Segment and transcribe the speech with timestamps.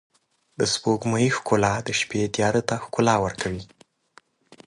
[0.59, 3.63] د سپوږمۍ ښکلا د شپې تیاره ته ښکلا ورکوي.